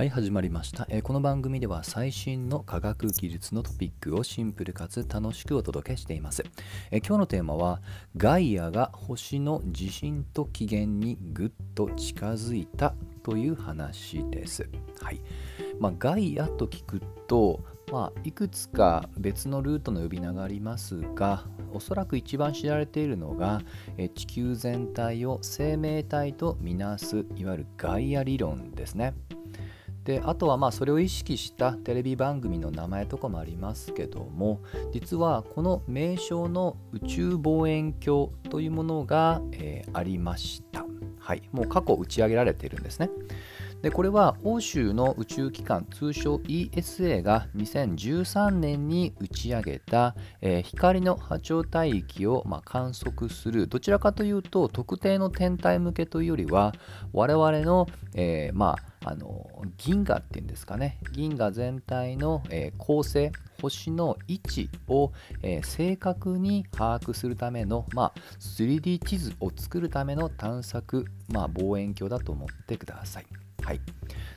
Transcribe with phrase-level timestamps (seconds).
[0.00, 6.42] はい始まりました、えー、この番組では最新の科学技術のトピックをシンプルかつ楽しくお届けしています、
[6.90, 7.82] えー、今日のテーマは
[8.16, 14.66] ガイアが星の地震と起源にぐっと近づいたという話です。
[15.02, 15.20] はい。
[15.78, 17.60] まあ、ガイアと聞くと
[17.92, 23.62] まあ、いくつか別のルートの呼び名がありますがおそらく一番知られているのが
[24.14, 29.12] 地球全体を生命体とみなすいわゆるガイア理論ですね。
[30.10, 34.60] であとはまあそれを意識したテレビ番組の名前とかもありますけども
[34.92, 40.84] 実はこの名称の宇宙望遠鏡というものが、えー、ありました。
[41.20, 43.08] はい、もう過去打ち上げられているんですね。
[43.82, 56.74] でこれは欧州の宇宙機関通称 ESA が2013年に打ち上げた、えー、光の波長帯域を、まあ、観測するどちらかというと特定の天体向けというよりは
[57.12, 59.46] 我々の、えー、まああの
[59.78, 73.49] 銀河っていうんですかね銀河全体の、えー、構成星の位置を、えー、正確に把握するための、まあ、3D 地図を作るための探索、まあ、望遠鏡だと思ってください。
[73.62, 73.80] はい、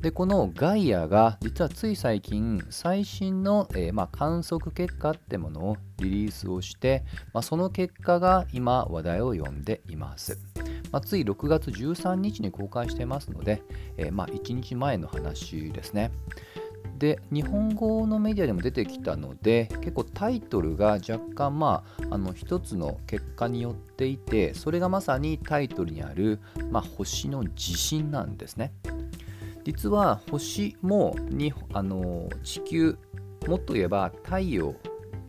[0.00, 10.38] でこのガイアが実はつい最近最新の、えー、まあ、観測結果ってものをリリースをして、まあ、その結果が今話題を呼んでいます。
[10.92, 13.62] まあ、つい6月13日に公開してますので、
[13.96, 16.10] えー、ま1日前の話ですね。
[16.98, 28.72] で日本語のメディアでも出てきたので結構タイトルが若干まああの一つの結果によっていてそれがまさにタイトルにある、ま、星の地震なんですね。
[29.64, 32.98] 実は星もにあの地球
[33.46, 34.74] もっと言えば太陽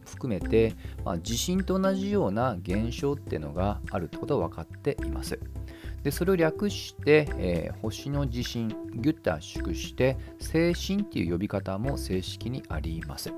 [0.05, 5.39] 含めて、まあ、地震と同じような現象っていうのがあるってことは分かっています。
[6.03, 13.33] でそれを略して、えー、星の地震ギュッと圧縮して精神っていう呼び方も正式にあります。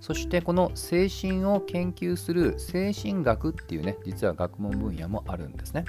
[0.00, 5.86] そしてこの精神を研究する精神学っていうね実は学問分野もあるんですね。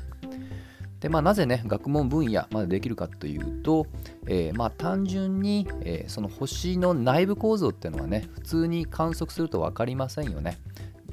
[1.06, 3.86] でまあ、なぜね学問分野までできるかというと、
[4.26, 10.58] えー、まあ、単純に、えー、その星の内部構造っていうのはね普通に観測すると分かりませんよね。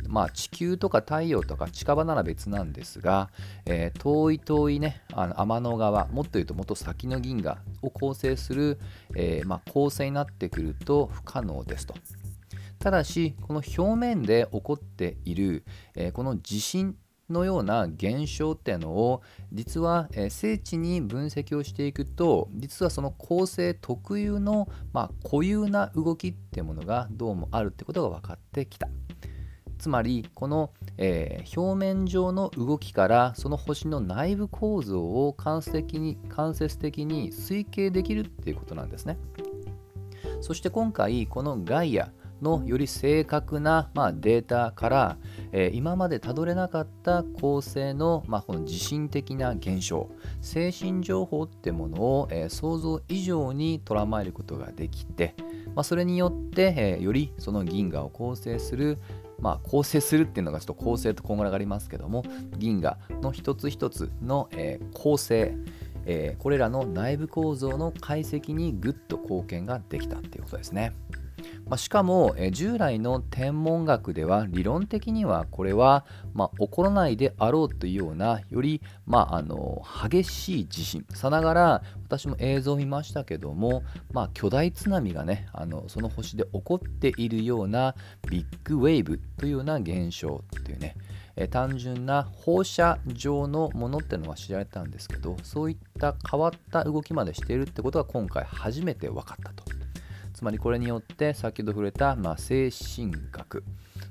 [0.08, 3.28] まあ、地球とか太陽とか近場なら別なんですが、
[3.66, 8.78] えー、遠い遠いねあの天の川もっと言うともっと先の銀河を構成する、
[9.14, 11.94] えー、まあ、構成になってくると不可能ですと。
[12.78, 15.64] ただしこの表面で起こっている、
[15.94, 16.96] えー、この地震
[17.30, 19.22] のような現象っていうのを
[19.52, 28.88] 実は、え、精緻に分析をしていくと実はその構成特有の、まあ、固有な動きっていうものがどうもあるってことが分かってきた。
[29.78, 39.18] つまりこの、えー、表面上の動きからその星の内部構造を間接的に間接的に推計できるっていうことなんですね。
[40.40, 45.16] そして今回このガイアのより正確な、まあ、データから、
[45.52, 50.10] えー、今までたどれなかった構成の、まあ、この地震的な現象
[50.40, 55.34] 精神情報ってものを、えー、想像以上に捉まえることができて、
[55.74, 58.98] まあ、それによって、えー、よりその銀河を構成する
[59.40, 62.24] まあ、構成するっていうのがちょっと構成とこんがらがりますけども
[62.58, 65.56] 銀河の一つ一つの、えー、構成、
[66.06, 70.92] えー、これらの内部構造の解析にぐっと貢献ができたっていうことですね。
[71.66, 87.94] まあ、しかも、え従来の天文学では理論的にはこれは、まあ、起こらないであろうというようなより、まあ、あの激しい地震さながら私も映像を見ましたけども、まあ、巨大津波がねあのその星で起こっているような
[88.28, 90.96] ビッグウェーブというような現象っていうね
[91.50, 99.81] 単純な放射状のものっていうのは知られたんですけどそういった変わった動きまでしているってことが今回初めて分かったと。
[100.42, 103.62] つまりこれによって先ほど触れた、まあ、精神学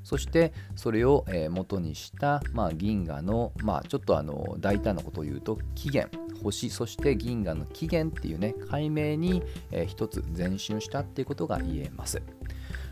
[0.01, 12.21] そしてそれを、え元にした、まあ、銀河の、まあ、ちょっとあの大胆なことを言うと起源星そして銀河の起源っていうね解明に、えー、一つ前進したっていうことが言えます。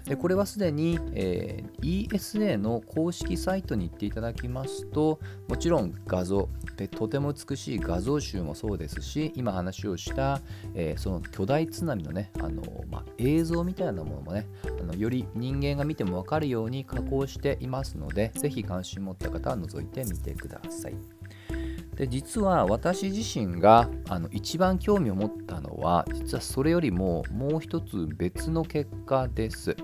[0.10, 10.42] でこれはすでに、えー、ESA の公式サイトに行っていただきますともちろん画像でとても美しい画像集もそうですし今話をした、
[10.74, 14.48] えー、その巨大津波のねあの、まあ、映像みたいなものもね
[14.82, 20.96] あのより人間が見ても分かるように加工していますのでぜひ関心持った方は覗いてみてください。
[21.96, 29.76] で実は私自身があの一番興味を持ったのは実はそれよりももう一つ別の結果です。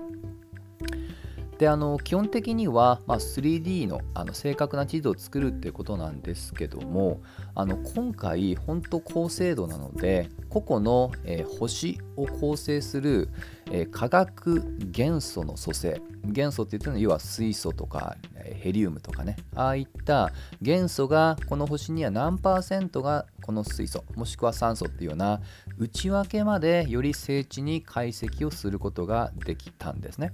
[1.58, 7.22] であの基本的には、まあ、3D のあの正確な地図を作るっていうことなんですけども
[7.54, 13.30] あの今回本当高精度なので個々の、えー、星を構成する、
[13.70, 25.40] えー、化学元素の組成元素って言ってるのは要は水素とかヘリウムとかねああいった元素がこの星には何パーセントがこの水素もしくは酸素っていうような
[25.78, 30.32] 内訳までより精緻に解析をすることができたんですね。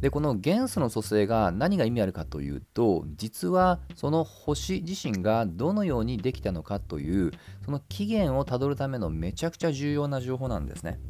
[0.00, 7.32] でこの元素の組成が何が意味あるかというと実はその星自身がどのようにできたのかという
[7.64, 11.00] その起源をたどるためのめちゃくちゃ重要な情報なんですね。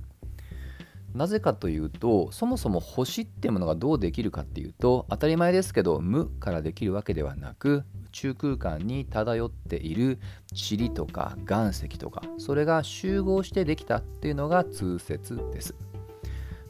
[1.15, 10.21] なぜかというとそもそも星っていうものがどうできるかっていうと当たり前ですけど無からできるわけではなく宇宙空間に漂っている
[10.53, 15.75] 塵とか岩石とかそれが集合してできたっていうのが通説です。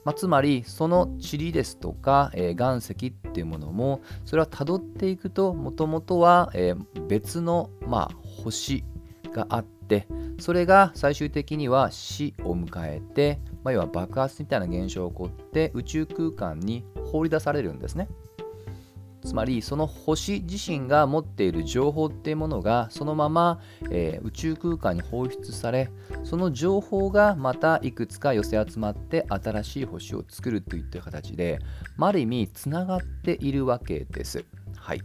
[0.04, 8.84] まあ、つまりその塵ですとか、えー、岩石っていうものもそれはたどっていくともともとは、えー、別の、まあ、星
[9.32, 10.06] があって
[10.38, 18.08] それが最終的には死を迎えて、まあ、要は爆発みたいな現象が起こって宇宙空間に放り出されるんですね。
[19.24, 23.60] つまりその星自身が持っている情報っていうものがそのまま、
[23.90, 25.90] えー、宇宙空間に放出され
[26.24, 31.58] その情報がまたいくつか寄せ集まって新しい星を作るといった形で、
[31.98, 34.44] あ、ある意味つながっているわけです。
[34.76, 35.00] はい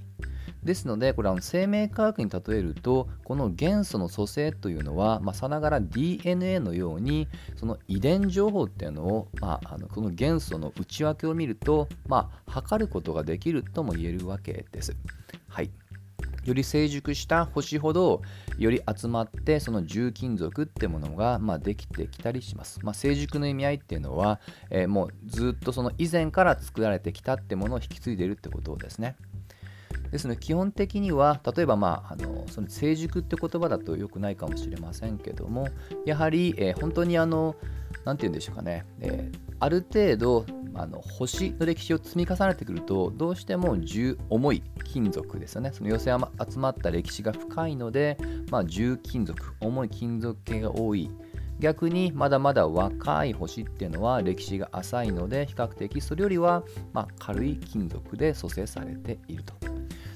[0.63, 14.95] ですのでこれは生命科学に例えるとこの元素の組成というのは、まあ、さながら DNA のようにその遺伝情報っていうのを、まあ、あのこの元素の内訳を見ると、まあ、測ることができるとも言えるわけです。
[15.47, 15.71] はい
[16.45, 18.21] より成熟した星ほど
[18.57, 22.79] より集まってその重金属ってものが、まあ、できてきたりします。
[22.83, 24.39] まあ、成熟の意味合いっていうのは、
[24.69, 29.15] えー、もうずっとその以前から作られてきたってものを引き継いでいるってことですね。
[30.13, 35.67] ですので基本的には例えば、まあ、あのその成熟って言葉だと良くないかもしれませんけども
[36.05, 37.55] やはり、えー、本当にあの
[38.05, 40.45] 何て言うんでしょうかね、えー、ある程度
[40.75, 45.71] あの星の歴史を積み重ねてくるとどうしても重重い金属ですよね。
[45.71, 48.17] その寄せ集まった歴史が深いので、
[48.49, 51.11] まあ、重金属重い金属系が多い。
[51.59, 59.72] 逆にまだまだ若い星っていうのは歴史が浅いので比較的それよりはま軽い金属で組成されていると。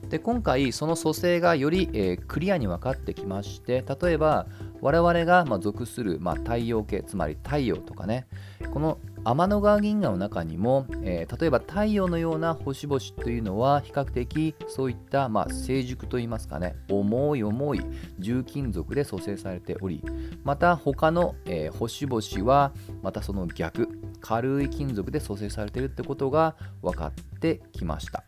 [0.10, 4.48] で今回その組成がより、えー、クリアに分かってきまして例えば
[4.80, 8.28] 我々が、ま属する、ま太陽系つまり太陽とかね
[8.72, 17.82] この天の川銀河の中にも、えー、例えば太陽のような星々というのは比較的そういった、まあ、成熟といいますかね重い重い
[18.20, 20.02] 重金属で組成されており
[20.44, 22.72] また他の、えー、星々は
[23.02, 23.90] またその逆
[24.22, 28.24] 軽い金属で組成されているってことが分かってきました。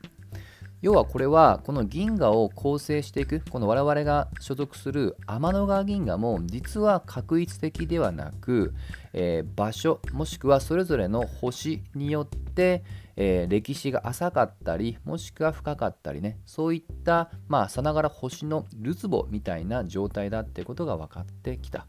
[0.82, 8.74] 要はこれはこの銀河を構成していくこの我々が所属する天の川銀河も実は確一的ではなく、
[9.12, 12.84] えー、場所もしくはそれぞれの星によって、
[13.18, 21.88] えー、歴史が浅かったりもしくは深かったりねそういったまあさながら星のるつぼみたいな状態だってことが分かってきた。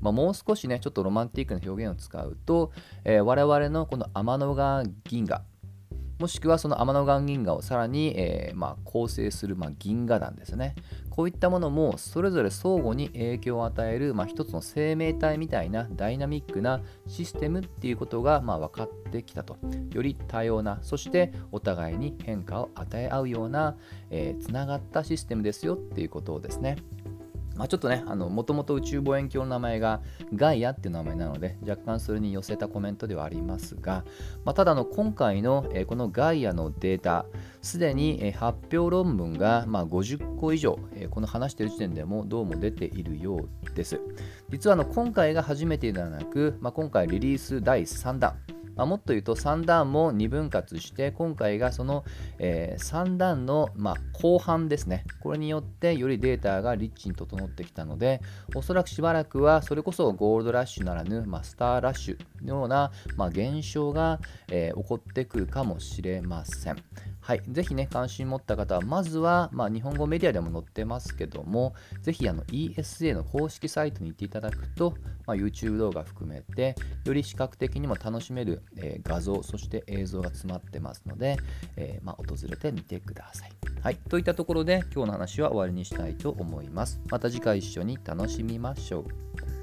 [0.00, 2.70] まあ、もう少しねちょっとロマンティックな表現を使うと、
[3.04, 5.42] えー、我々のこの天の川銀河
[6.18, 10.74] もしくはその天の川銀河をさらに、えー、まあ、構成する、まあ、銀河団ですね。
[11.10, 19.56] こういったものもそれぞれ相互に影響を与える、まあ、一つの生命体みたいなダイナミックなシステムっていうことが、まあ、分かってきたと。
[19.92, 23.76] より多様な、そしてお互いに変化を与え合うような、
[24.10, 26.76] えー、つながったシステムですよっていうことをですね。
[27.58, 30.00] まあ、ちょっとね、もともと宇宙望遠鏡の名前が
[30.32, 34.04] ガイアっていう名前なので、若干それに寄せたコメントではありますが、
[34.44, 37.26] まあ、ただの今回の、え、このガイアのデータ、
[37.60, 44.00] すでに、え、発表論文が、まあ、50個以上、え、この話している時点でもどうも出ているようです。
[44.50, 48.36] 実はあの今回が初めてではなく、まあ、今回リリース第3弾、
[48.78, 52.04] まあ、もっと言うと3段も2分割して今回がその、
[52.38, 58.22] えー、3段の、まあ、後半ですねこれによってよりデータがリッチに整ってきたので
[58.54, 66.76] おそらくしばらくはそれこそゴールドラッシュならぬ、まあ、スターラッシュのような、まあ、現象が、えー、起こってくるかもしれません。
[67.28, 74.94] はい、ぜひね、関心持った方は、まずは、まあ、日本語メディアでも載ってますけども、ぜひあの ESA の公式サイトに行っていただくと、
[75.26, 81.36] まあ、YouTube 動画含めて、より視覚的にも楽しめる、えー、画像、そして映像が詰まってますので、
[81.76, 83.52] えー、まあ、訪れてみてください。
[83.82, 86.98] はい、といったところで、今日の話は終わりにしたいと思います。
[87.10, 89.57] また次回一緒に楽しみましょう。